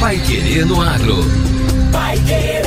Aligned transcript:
Pai 0.00 0.18
Querer 0.20 0.64
no 0.64 0.80
Agro. 0.80 1.16
Pai 1.92 2.16
Querer. 2.20 2.62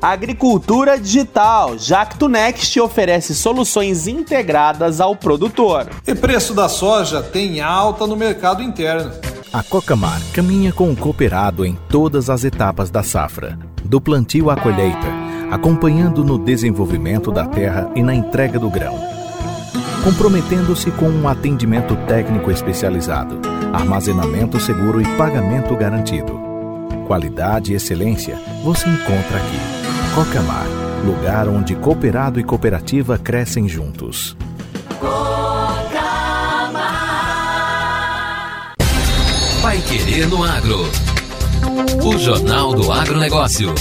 Agricultura 0.00 0.96
Digital. 0.98 1.76
Jacto 1.76 2.28
Next 2.28 2.80
oferece 2.80 3.34
soluções 3.34 4.06
integradas 4.06 5.00
ao 5.00 5.16
produtor. 5.16 5.88
E 6.06 6.14
preço 6.14 6.54
da 6.54 6.68
soja 6.68 7.20
tem 7.20 7.60
alta 7.60 8.06
no 8.06 8.16
mercado 8.16 8.62
interno. 8.62 9.10
A 9.52 9.62
Cocamar 9.62 10.20
caminha 10.32 10.72
com 10.72 10.92
o 10.92 10.96
cooperado 10.96 11.64
em 11.64 11.76
todas 11.88 12.30
as 12.30 12.44
etapas 12.44 12.90
da 12.90 13.02
safra, 13.02 13.58
do 13.84 14.00
plantio 14.00 14.50
à 14.50 14.56
colheita, 14.56 15.08
acompanhando 15.50 16.22
no 16.22 16.38
desenvolvimento 16.38 17.32
da 17.32 17.46
terra 17.46 17.90
e 17.96 18.02
na 18.02 18.14
entrega 18.14 18.58
do 18.58 18.70
grão. 18.70 18.96
Comprometendo-se 20.04 20.92
com 20.92 21.08
um 21.08 21.26
atendimento 21.26 21.96
técnico 22.06 22.52
especializado, 22.52 23.40
armazenamento 23.72 24.60
seguro 24.60 25.00
e 25.00 25.16
pagamento 25.16 25.74
garantido. 25.74 26.38
Qualidade 27.06 27.72
e 27.72 27.76
excelência 27.76 28.38
você 28.62 28.88
encontra 28.88 29.38
aqui. 29.38 29.87
Cocamar, 30.14 30.66
lugar 31.04 31.48
onde 31.48 31.76
cooperado 31.76 32.40
e 32.40 32.44
cooperativa 32.44 33.18
crescem 33.18 33.68
juntos. 33.68 34.36
Pai 39.62 39.78
Querer 39.82 40.28
no 40.28 40.42
Agro. 40.42 40.90
O 42.04 42.18
Jornal 42.18 42.74
do 42.74 42.90
Agronegócio. 42.90 43.74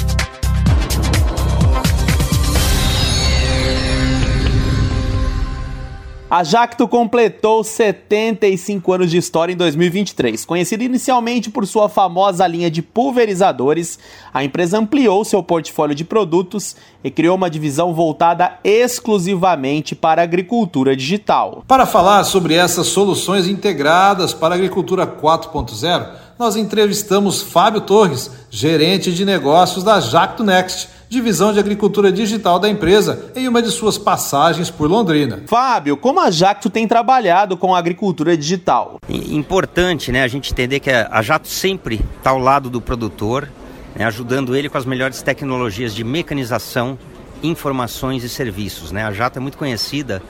A 6.38 6.44
Jacto 6.44 6.88
completou 6.88 7.64
75 7.64 8.94
anos 8.94 9.10
de 9.10 9.18
história 9.18 9.54
em 9.54 9.58
2023. 9.58 10.46
Conhecida 10.46 10.84
inicialmente 10.84 11.50
por 11.50 11.66
sua 11.66 11.90
famosa 11.90 12.46
linha 12.46 12.70
de 12.70 12.84
pulverizadores, 12.84 13.98
a 14.32 14.44
empresa 14.44 14.78
ampliou 14.78 15.26
seu 15.26 15.42
portfólio 15.42 15.96
de 15.96 16.06
produtos 16.06 16.76
e 17.04 17.10
criou 17.10 17.36
uma 17.36 17.50
divisão 17.50 17.92
voltada 17.92 18.60
exclusivamente 18.64 19.96
para 19.96 20.22
a 20.22 20.26
agricultura 20.26 20.96
digital. 20.96 21.64
Para 21.68 21.88
falar 21.88 22.24
sobre 22.24 22.54
essas 22.54 22.86
soluções 22.86 23.48
integradas 23.48 24.32
para 24.32 24.54
a 24.54 24.58
agricultura 24.60 25.08
4.0, 25.08 26.08
nós 26.38 26.56
entrevistamos 26.56 27.42
Fábio 27.42 27.82
Torres, 27.82 28.30
gerente 28.52 29.12
de 29.12 29.26
negócios 29.26 29.84
da 29.84 30.00
Jacto 30.00 30.44
Next 30.44 30.97
divisão 31.10 31.54
de 31.54 31.60
agricultura 31.60 32.12
digital 32.12 32.60
da 32.60 32.70
empresa, 32.70 33.32
em 33.36 33.48
uma 33.48 33.62
de 33.62 33.72
suas 33.72 33.98
passagens 33.98 34.70
por 34.70 34.90
Londrina. 34.90 35.44
Fábio, 35.48 35.96
como 35.96 36.20
a 36.20 36.30
Jacto 36.30 36.70
tem 36.70 36.88
trabalhado 36.88 37.56
com 37.56 37.74
a 37.74 37.80
agricultura 37.80 38.36
digital? 38.36 39.00
Importante, 39.10 40.12
né, 40.12 40.24
a 40.24 40.28
gente 40.28 40.52
entender 40.52 40.80
que 40.80 40.90
a 40.90 41.22
Jacto 41.22 41.48
sempre 41.48 42.02
está 42.18 42.32
ao 42.32 42.40
lado 42.40 42.70
do 42.70 42.82
produtor, 42.82 43.50
né, 43.96 44.06
ajudando 44.06 44.56
ele 44.56 44.70
com 44.70 44.78
as 44.78 44.86
melhores 44.86 45.22
tecnologias 45.22 45.96
de 45.96 46.04
mecanização, 46.04 47.00
informações 47.42 48.24
e 48.24 48.30
serviços. 48.30 48.92
Né? 48.92 49.04
A 49.04 49.12
Jacto 49.14 49.40
é 49.40 49.42
muito 49.42 49.58
conhecida 49.58 50.22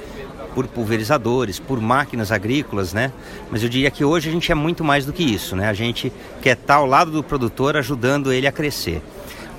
por 0.53 0.67
pulverizadores, 0.67 1.59
por 1.59 1.80
máquinas 1.80 2.31
agrícolas, 2.31 2.91
né? 2.91 3.12
Mas 3.52 3.62
eu 3.62 3.69
diria 3.69 3.91
que 3.91 4.03
hoje 4.03 4.28
a 4.28 4.31
gente 4.31 4.52
é 4.52 4.56
muito 4.56 4.84
mais 4.84 5.06
do 5.06 5.14
que 5.14 5.22
isso, 5.22 5.56
né? 5.56 5.69
A 5.69 5.73
gente 5.73 6.12
quer 6.41 6.57
estar 6.57 6.78
ao 6.78 6.88
lado 6.88 7.12
do 7.12 7.22
produtor, 7.22 7.78
ajudando 7.78 8.34
ele 8.34 8.47
a 8.47 8.52
crescer. 8.52 9.03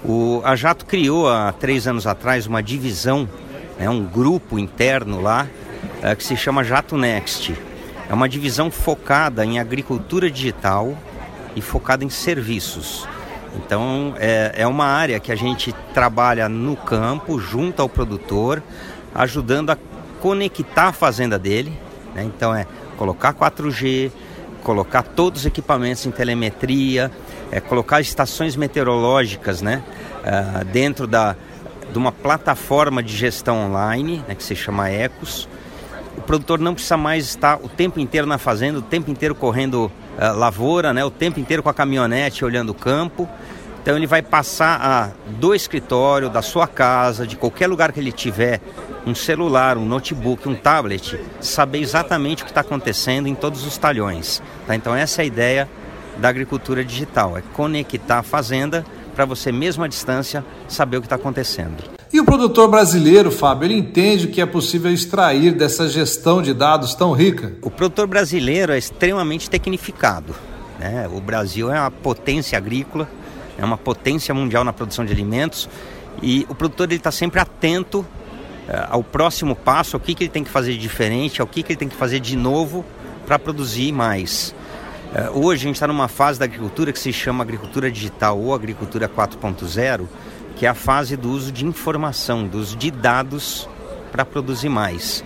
O, 0.09 0.41
a 0.43 0.57
Jato 0.57 0.87
criou 0.87 1.29
há 1.29 1.53
três 1.53 1.87
anos 1.87 2.07
atrás 2.07 2.47
uma 2.47 2.63
divisão, 2.63 3.29
né, 3.79 3.91
um 3.91 4.03
grupo 4.03 4.59
interno 4.59 5.21
lá, 5.21 5.47
é, 6.01 6.15
que 6.15 6.25
se 6.25 6.35
chama 6.35 6.65
Jato 6.65 6.97
Next. 6.97 7.55
É 8.09 8.15
uma 8.15 8.27
divisão 8.27 8.71
focada 8.71 9.45
em 9.45 9.59
agricultura 9.59 10.31
digital 10.31 10.97
e 11.55 11.61
focada 11.61 12.07
em 12.07 12.09
serviços. 12.09 13.07
Então 13.55 14.15
é, 14.19 14.53
é 14.57 14.67
uma 14.67 14.87
área 14.87 15.21
que 15.21 15.31
a 15.31 15.37
gente 15.37 15.75
trabalha 15.93 16.49
no 16.49 16.75
campo, 16.75 17.39
junto 17.39 17.83
ao 17.83 17.89
produtor, 17.89 18.63
ajudando 19.15 19.69
a 19.69 19.79
conectar 20.23 20.85
a 20.85 20.93
fazenda 20.93 21.39
dele. 21.39 21.79
Né? 22.15 22.25
Então 22.25 22.55
é 22.55 22.67
colocar 22.97 23.35
4G, 23.35 24.11
colocar 24.59 25.03
todos 25.03 25.41
os 25.41 25.47
equipamentos 25.47 26.05
em 26.07 26.11
telemetria, 26.11 27.11
é, 27.51 27.61
colocar 27.61 28.01
estações 28.01 28.57
meteorológicas 28.57 29.63
né, 29.63 29.83
uh, 30.19 30.65
dentro 30.67 31.07
da, 31.07 31.37
de 31.91 31.99
uma 31.99 32.13
plataforma 32.13 33.03
de 33.03 33.17
gestão 33.17 33.67
online, 33.67 34.23
né, 34.29 34.35
que 34.35 34.43
se 34.43 34.55
chama 34.55 34.91
Ecos. 34.91 35.49
O 36.17 36.21
produtor 36.21 36.59
não 36.59 36.75
precisa 36.75 36.97
mais 36.97 37.25
estar 37.25 37.57
o 37.63 37.69
tempo 37.69 38.01
inteiro 38.01 38.27
na 38.27 38.39
fazenda, 38.39 38.79
o 38.79 38.83
tempo 38.83 39.11
inteiro 39.11 39.35
correndo 39.35 39.87
uh, 39.87 40.37
lavoura, 40.37 40.93
né, 40.93 41.05
o 41.05 41.11
tempo 41.11 41.41
inteiro 41.41 41.63
com 41.63 41.69
a 41.69 41.75
caminhonete 41.75 42.45
olhando 42.45 42.71
o 42.71 42.75
campo. 42.75 43.29
Então 43.89 43.97
ele 43.97 44.07
vai 44.07 44.21
passar 44.21 44.79
a, 44.83 45.11
do 45.41 45.55
escritório, 45.55 46.29
da 46.29 46.43
sua 46.43 46.67
casa, 46.67 47.27
de 47.27 47.37
qualquer 47.37 47.67
lugar 47.67 47.91
que 47.91 47.99
ele 47.99 48.13
tiver, 48.13 48.61
um 49.07 49.15
celular, 49.15 49.79
um 49.79 49.87
notebook, 49.87 50.47
um 50.47 50.55
tablet, 50.55 51.19
saber 51.41 51.79
exatamente 51.79 52.43
o 52.43 52.45
que 52.45 52.51
está 52.51 52.61
acontecendo 52.61 53.29
em 53.29 53.35
todos 53.35 53.67
os 53.67 53.79
talhões. 53.79 54.43
Tá? 54.67 54.77
Então 54.77 54.95
essa 54.95 55.23
é 55.23 55.25
a 55.25 55.27
ideia 55.27 55.69
da 56.19 56.29
agricultura 56.29 56.85
digital, 56.85 57.39
é 57.39 57.43
conectar 57.55 58.19
a 58.19 58.23
fazenda 58.23 58.85
para 59.15 59.25
você 59.25 59.51
mesmo 59.51 59.83
à 59.83 59.89
distância 59.89 60.45
saber 60.69 60.99
o 60.99 61.01
que 61.01 61.07
está 61.07 61.17
acontecendo. 61.17 61.83
E 62.13 62.21
o 62.21 62.27
produtor 62.27 62.69
brasileiro, 62.69 63.31
Fábio, 63.31 63.69
ele 63.69 63.79
entende 63.79 64.27
o 64.27 64.31
que 64.31 64.43
é 64.43 64.47
possível 64.47 64.93
extrair 64.93 65.53
dessa 65.53 65.89
gestão 65.89 66.43
de 66.43 66.53
dados 66.53 66.95
tão 66.95 67.13
rica? 67.13 67.55
O 67.63 67.71
produtor 67.71 68.07
brasileiro 68.07 68.71
é 68.71 68.77
extremamente 68.77 69.49
tecnificado. 69.49 70.35
Né? 70.79 71.09
O 71.11 71.23
Brasil 71.23 71.73
é 71.73 71.81
uma 71.81 71.91
potência 71.91 72.59
agrícola, 72.59 73.09
é 73.59 73.65
uma 73.65 73.77
potência 73.77 74.33
mundial 74.33 74.65
na 74.65 74.73
produção 74.73 75.05
de 75.05 75.13
alimentos 75.13 75.69
e 76.23 76.47
o 76.49 76.55
produtor 76.55 76.91
está 76.93 77.11
sempre 77.11 77.41
atento 77.41 78.01
uh, 78.01 78.07
ao 78.89 79.03
próximo 79.03 79.55
passo, 79.55 79.97
ao 79.97 80.01
que, 80.01 80.15
que 80.15 80.25
ele 80.25 80.31
tem 80.31 80.45
que 80.45 80.51
fazer 80.51 80.73
de 80.73 80.79
diferente, 80.79 81.41
ao 81.41 81.47
que, 81.47 81.63
que 81.63 81.73
ele 81.73 81.79
tem 81.79 81.89
que 81.89 81.97
fazer 81.97 82.21
de 82.21 82.37
novo 82.37 82.85
para 83.27 83.39
produzir 83.39 83.93
mais. 83.93 84.55
É, 85.15 85.31
hoje 85.31 85.63
a 85.63 85.67
gente 85.69 85.77
está 85.77 85.87
numa 85.87 86.09
fase 86.09 86.39
da 86.39 86.45
agricultura 86.45 86.93
que 86.93 86.99
se 86.99 87.13
chama 87.13 87.43
agricultura 87.43 87.91
digital 87.91 88.39
ou 88.39 88.55
agricultura 88.55 89.09
4.0, 89.09 90.07
que 90.57 90.67
é 90.67 90.69
a 90.69 90.75
fase 90.75 91.17
do 91.17 91.31
uso 91.31 91.51
de 91.51 91.65
informação, 91.65 92.47
do 92.47 92.59
uso 92.59 92.77
de 92.77 92.91
dados 92.91 93.69
para 94.13 94.25
produzir 94.25 94.69
mais. 94.69 95.25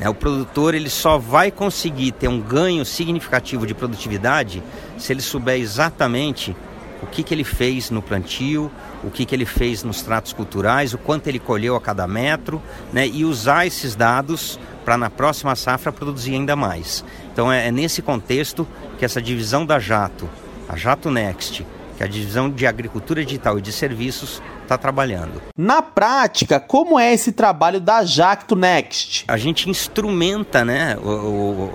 É, 0.00 0.08
o 0.08 0.14
produtor 0.14 0.74
ele 0.74 0.90
só 0.90 1.16
vai 1.16 1.50
conseguir 1.50 2.12
ter 2.12 2.28
um 2.28 2.40
ganho 2.40 2.84
significativo 2.84 3.66
de 3.66 3.72
produtividade 3.72 4.62
se 4.98 5.12
ele 5.12 5.22
souber 5.22 5.58
exatamente 5.58 6.54
o 7.02 7.06
que, 7.06 7.22
que 7.22 7.34
ele 7.34 7.44
fez 7.44 7.90
no 7.90 8.00
plantio, 8.00 8.70
o 9.02 9.10
que, 9.10 9.26
que 9.26 9.34
ele 9.34 9.44
fez 9.44 9.82
nos 9.82 10.02
tratos 10.02 10.32
culturais, 10.32 10.94
o 10.94 10.98
quanto 10.98 11.26
ele 11.26 11.38
colheu 11.38 11.74
a 11.74 11.80
cada 11.80 12.06
metro, 12.06 12.62
né, 12.92 13.06
e 13.06 13.24
usar 13.24 13.66
esses 13.66 13.94
dados 13.94 14.58
para 14.84 14.96
na 14.96 15.10
próxima 15.10 15.54
safra 15.56 15.92
produzir 15.92 16.34
ainda 16.34 16.56
mais. 16.56 17.04
Então 17.32 17.52
é, 17.52 17.68
é 17.68 17.70
nesse 17.72 18.02
contexto 18.02 18.66
que 18.98 19.04
essa 19.04 19.20
divisão 19.20 19.66
da 19.66 19.78
Jato, 19.78 20.28
a 20.68 20.76
Jato 20.76 21.10
Next, 21.10 21.66
que 21.96 22.02
é 22.02 22.06
a 22.06 22.08
divisão 22.08 22.48
de 22.48 22.66
agricultura 22.66 23.24
digital 23.24 23.58
e 23.58 23.62
de 23.62 23.72
serviços, 23.72 24.42
está 24.62 24.78
trabalhando. 24.78 25.42
Na 25.56 25.82
prática, 25.82 26.58
como 26.58 26.98
é 26.98 27.12
esse 27.12 27.32
trabalho 27.32 27.80
da 27.80 28.04
Jacto 28.04 28.56
Next? 28.56 29.24
A 29.28 29.36
gente 29.36 29.68
instrumenta 29.68 30.64
né, 30.64 30.96
o, 31.02 31.08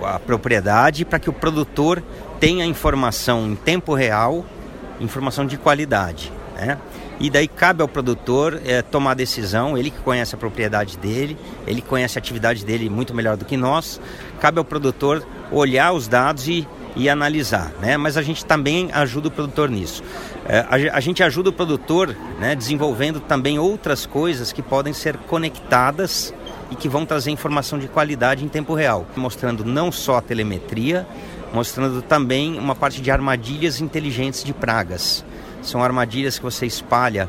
a 0.04 0.18
propriedade 0.18 1.04
para 1.04 1.18
que 1.18 1.30
o 1.30 1.32
produtor 1.32 2.02
tenha 2.40 2.64
informação 2.64 3.46
em 3.46 3.54
tempo 3.54 3.94
real, 3.94 4.44
informação 5.00 5.46
de 5.46 5.56
qualidade. 5.56 6.32
Né? 6.54 6.78
E 7.20 7.30
daí 7.30 7.48
cabe 7.48 7.82
ao 7.82 7.88
produtor 7.88 8.60
é, 8.64 8.82
tomar 8.82 9.12
a 9.12 9.14
decisão, 9.14 9.76
ele 9.76 9.90
que 9.90 9.98
conhece 10.00 10.34
a 10.34 10.38
propriedade 10.38 10.96
dele, 10.98 11.36
ele 11.66 11.82
conhece 11.82 12.18
a 12.18 12.20
atividade 12.20 12.64
dele 12.64 12.88
muito 12.88 13.14
melhor 13.14 13.36
do 13.36 13.44
que 13.44 13.56
nós. 13.56 14.00
Cabe 14.40 14.58
ao 14.58 14.64
produtor 14.64 15.26
olhar 15.50 15.92
os 15.92 16.06
dados 16.06 16.46
e 16.46 16.66
e 16.98 17.08
analisar, 17.08 17.72
né? 17.80 17.96
Mas 17.96 18.16
a 18.16 18.22
gente 18.22 18.44
também 18.44 18.90
ajuda 18.92 19.28
o 19.28 19.30
produtor 19.30 19.70
nisso. 19.70 20.02
É, 20.46 20.58
a, 20.60 20.96
a, 20.96 21.00
gente 21.00 21.22
ajuda 21.22 21.50
o 21.50 21.52
produtor, 21.52 22.14
né, 22.40 22.56
desenvolvendo 22.56 23.20
também 23.20 23.58
outras 23.58 24.04
coisas 24.04 24.52
que 24.52 24.62
podem 24.62 24.92
ser 24.92 25.16
conectadas 25.16 26.34
e 26.70 26.74
que 26.74 26.88
vão 26.88 27.06
trazer 27.06 27.30
informação 27.30 27.78
de 27.78 27.86
qualidade 27.86 28.44
em 28.44 28.48
tempo 28.48 28.74
real, 28.74 29.06
mostrando 29.16 29.64
não 29.64 29.92
só 29.92 30.16
a 30.16 30.20
telemetria, 30.20 31.06
mostrando 31.52 32.02
também 32.02 32.58
uma 32.58 32.74
parte 32.74 33.00
de 33.00 33.10
armadilhas 33.10 33.80
inteligentes 33.80 34.44
de 34.44 34.52
pragas. 34.52 35.24
São 35.62 35.82
armadilhas 35.82 36.38
que 36.38 36.44
você 36.44 36.66
espalha 36.66 37.28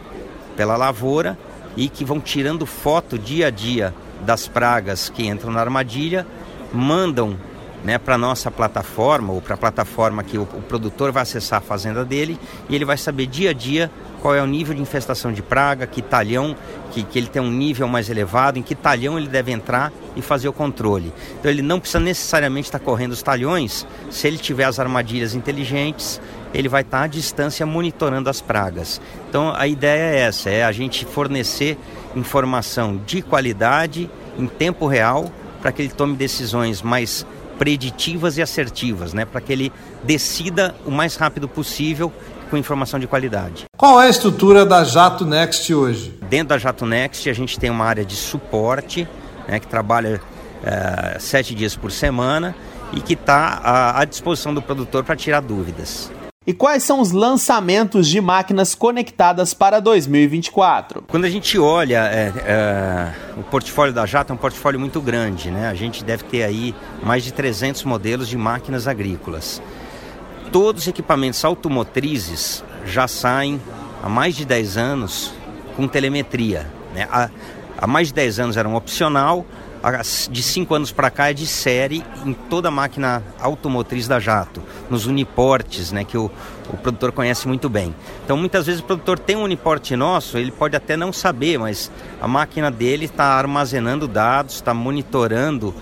pela 0.55 0.75
lavoura 0.75 1.37
e 1.75 1.89
que 1.89 2.03
vão 2.03 2.19
tirando 2.19 2.65
foto 2.65 3.17
dia 3.17 3.47
a 3.47 3.49
dia 3.49 3.93
das 4.21 4.47
pragas 4.47 5.09
que 5.09 5.25
entram 5.25 5.51
na 5.51 5.61
armadilha, 5.61 6.27
mandam 6.73 7.37
né, 7.83 7.97
para 7.97 8.17
nossa 8.17 8.51
plataforma 8.51 9.33
ou 9.33 9.41
para 9.41 9.55
a 9.55 9.57
plataforma 9.57 10.23
que 10.23 10.37
o, 10.37 10.43
o, 10.43 10.61
produtor 10.61 11.11
vai 11.11 11.23
acessar 11.23 11.59
a 11.59 11.61
fazenda 11.61 12.03
dele 12.03 12.37
e 12.67 12.75
ele 12.75 12.85
vai 12.85 12.97
saber 12.97 13.25
dia 13.25 13.51
a 13.51 13.53
dia 13.53 13.89
qual 14.21 14.35
é 14.35 14.41
o 14.41 14.45
nível 14.45 14.75
de 14.75 14.81
infestação 14.81 15.31
de 15.31 15.41
praga, 15.41 15.87
que 15.87 16.01
talhão, 16.01 16.53
que, 16.91 17.03
que 17.03 17.17
ele 17.17 17.27
tem 17.27 17.41
um 17.41 17.49
nível 17.49 17.87
mais 17.87 18.09
elevado, 18.09 18.59
em 18.59 18.61
que 18.61 18.75
talhão 18.75 19.17
ele 19.17 19.29
deve 19.29 19.51
entrar 19.51 19.93
e 20.13 20.21
fazer 20.21 20.49
o 20.49 20.53
controle. 20.53 21.13
Então 21.39 21.49
ele 21.49 21.61
não 21.61 21.79
precisa 21.79 22.01
necessariamente 22.01 22.67
estar 22.67 22.79
correndo 22.79 23.13
os 23.13 23.23
talhões, 23.23 23.87
se 24.09 24.27
ele 24.27 24.37
tiver 24.37 24.65
as 24.65 24.77
armadilhas 24.77 25.35
inteligentes, 25.35 26.19
ele 26.53 26.67
vai 26.67 26.81
estar 26.81 27.03
à 27.03 27.07
distância 27.07 27.65
monitorando 27.65 28.29
as 28.29 28.41
pragas. 28.41 28.99
Então 29.29 29.53
a 29.55 29.67
ideia 29.67 30.15
é 30.15 30.19
essa, 30.19 30.49
é 30.49 30.63
a 30.65 30.71
gente 30.73 31.05
fornecer 31.05 31.77
informação 32.13 32.99
de 33.05 33.21
qualidade 33.21 34.09
em 34.37 34.47
tempo 34.47 34.85
real 34.85 35.31
para 35.61 35.71
que 35.71 35.81
ele 35.81 35.89
tome 35.89 36.15
decisões 36.15 36.81
mais 36.81 37.25
preditivas 37.59 38.37
e 38.37 38.41
assertivas, 38.41 39.13
né, 39.13 39.25
para 39.25 39.41
que 39.41 39.53
ele 39.53 39.71
decida 40.03 40.73
o 40.85 40.89
mais 40.89 41.15
rápido 41.15 41.47
possível 41.47 42.11
com 42.49 42.57
informação 42.57 42.99
de 42.99 43.05
qualidade. 43.05 43.65
Qual 43.77 44.01
é 44.01 44.07
a 44.07 44.09
estrutura 44.09 44.65
da 44.65 44.83
Jato 44.83 45.25
Next 45.25 45.71
hoje? 45.71 46.17
Dentro 46.29 46.47
da 46.47 46.57
Jato 46.57 46.85
Next 46.85 47.29
a 47.29 47.33
gente 47.33 47.59
tem 47.59 47.69
uma 47.69 47.85
área 47.85 48.03
de 48.03 48.15
suporte, 48.15 49.07
né, 49.47 49.59
que 49.59 49.67
trabalha 49.67 50.19
uh, 50.63 51.19
sete 51.19 51.53
dias 51.53 51.75
por 51.75 51.91
semana 51.91 52.55
e 52.93 53.01
que 53.01 53.13
está 53.13 53.59
à, 53.61 53.99
à 53.99 54.05
disposição 54.05 54.53
do 54.53 54.61
produtor 54.61 55.03
para 55.03 55.15
tirar 55.15 55.41
dúvidas. 55.41 56.09
E 56.49 56.53
quais 56.53 56.81
são 56.81 56.99
os 56.99 57.11
lançamentos 57.11 58.07
de 58.07 58.19
máquinas 58.19 58.73
conectadas 58.73 59.53
para 59.53 59.79
2024? 59.79 61.03
Quando 61.07 61.25
a 61.25 61.29
gente 61.29 61.59
olha 61.59 62.07
é, 62.07 62.33
é, 62.43 63.13
o 63.37 63.43
portfólio 63.43 63.93
da 63.93 64.03
Jato, 64.07 64.33
é 64.33 64.35
um 64.35 64.37
portfólio 64.37 64.79
muito 64.79 64.99
grande, 64.99 65.51
né? 65.51 65.67
A 65.69 65.75
gente 65.75 66.03
deve 66.03 66.23
ter 66.23 66.41
aí 66.41 66.73
mais 67.03 67.23
de 67.23 67.31
300 67.31 67.83
modelos 67.83 68.27
de 68.27 68.35
máquinas 68.35 68.87
agrícolas. 68.87 69.61
Todos 70.51 70.81
os 70.81 70.87
equipamentos 70.87 71.45
automotrizes 71.45 72.63
já 72.83 73.07
saem 73.07 73.61
há 74.01 74.09
mais 74.09 74.35
de 74.35 74.43
10 74.43 74.75
anos 74.75 75.31
com 75.75 75.87
telemetria. 75.87 76.65
Né? 76.95 77.07
Há, 77.11 77.29
há 77.77 77.85
mais 77.85 78.07
de 78.07 78.15
10 78.15 78.39
anos 78.39 78.57
era 78.57 78.67
um 78.67 78.73
opcional, 78.73 79.45
de 80.29 80.43
cinco 80.43 80.75
anos 80.75 80.91
para 80.91 81.09
cá 81.09 81.29
é 81.29 81.33
de 81.33 81.47
série 81.47 82.03
em 82.25 82.33
toda 82.33 82.67
a 82.67 82.71
máquina 82.71 83.23
automotriz 83.39 84.07
da 84.07 84.19
Jato, 84.19 84.61
nos 84.89 85.05
uniportes, 85.05 85.91
né, 85.91 86.03
que 86.03 86.17
o, 86.17 86.29
o 86.71 86.77
produtor 86.77 87.11
conhece 87.11 87.47
muito 87.47 87.69
bem. 87.69 87.95
Então, 88.25 88.35
muitas 88.35 88.65
vezes 88.65 88.81
o 88.81 88.83
produtor 88.83 89.17
tem 89.17 89.35
um 89.35 89.43
uniporte 89.43 89.95
nosso, 89.95 90.37
ele 90.37 90.51
pode 90.51 90.75
até 90.75 90.97
não 90.97 91.13
saber, 91.13 91.57
mas 91.57 91.91
a 92.21 92.27
máquina 92.27 92.69
dele 92.69 93.05
está 93.05 93.25
armazenando 93.25 94.07
dados, 94.07 94.55
está 94.55 94.73
monitorando 94.73 95.73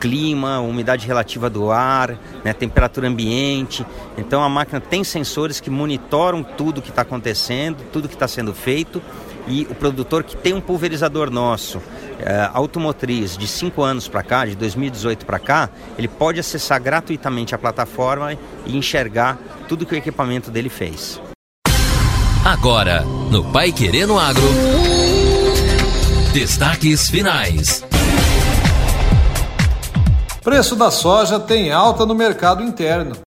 clima, 0.00 0.60
umidade 0.60 1.06
relativa 1.06 1.48
do 1.48 1.70
ar, 1.70 2.18
né, 2.44 2.52
temperatura 2.52 3.08
ambiente. 3.08 3.86
Então, 4.18 4.42
a 4.42 4.48
máquina 4.48 4.80
tem 4.80 5.02
sensores 5.02 5.60
que 5.60 5.70
monitoram 5.70 6.42
tudo 6.42 6.82
que 6.82 6.90
está 6.90 7.02
acontecendo, 7.02 7.78
tudo 7.90 8.08
que 8.08 8.14
está 8.14 8.28
sendo 8.28 8.52
feito 8.52 9.00
e 9.46 9.66
o 9.70 9.74
produtor 9.74 10.24
que 10.24 10.36
tem 10.36 10.54
um 10.54 10.60
pulverizador 10.60 11.30
nosso 11.30 11.80
é, 12.18 12.48
automotriz 12.52 13.36
de 13.36 13.46
5 13.46 13.82
anos 13.82 14.08
para 14.08 14.22
cá, 14.22 14.46
de 14.46 14.56
2018 14.56 15.26
para 15.26 15.38
cá, 15.38 15.70
ele 15.98 16.08
pode 16.08 16.40
acessar 16.40 16.80
gratuitamente 16.82 17.54
a 17.54 17.58
plataforma 17.58 18.36
e 18.66 18.76
enxergar 18.76 19.38
tudo 19.68 19.86
que 19.86 19.94
o 19.94 19.98
equipamento 19.98 20.50
dele 20.50 20.68
fez. 20.68 21.20
Agora, 22.44 23.02
no 23.30 23.42
Pai 23.52 23.72
Querendo 23.72 24.18
Agro, 24.18 24.42
destaques 26.32 27.08
finais. 27.08 27.82
Preço 30.42 30.76
da 30.76 30.90
soja 30.90 31.40
tem 31.40 31.72
alta 31.72 32.04
no 32.04 32.14
mercado 32.14 32.62
interno. 32.62 33.23